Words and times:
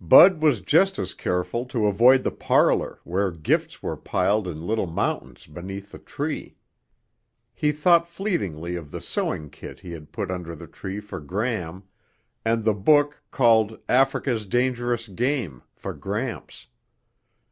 Bud 0.00 0.42
was 0.42 0.60
just 0.60 0.98
as 0.98 1.14
careful 1.14 1.64
to 1.66 1.86
avoid 1.86 2.24
the 2.24 2.32
parlor 2.32 2.98
where 3.04 3.30
gifts 3.30 3.80
were 3.80 3.96
piled 3.96 4.48
in 4.48 4.66
little 4.66 4.88
mountains 4.88 5.46
beneath 5.46 5.92
the 5.92 6.00
tree. 6.00 6.56
He 7.54 7.70
thought 7.70 8.08
fleetingly 8.08 8.74
of 8.74 8.90
the 8.90 9.00
sewing 9.00 9.50
kit 9.50 9.78
he 9.78 9.92
had 9.92 10.10
put 10.10 10.32
under 10.32 10.56
the 10.56 10.66
tree 10.66 10.98
for 10.98 11.20
Gram 11.20 11.84
and 12.44 12.64
the 12.64 12.74
book 12.74 13.22
called 13.30 13.78
Africa's 13.88 14.46
Dangerous 14.46 15.06
Game 15.06 15.62
for 15.76 15.94
Gramps. 15.94 16.66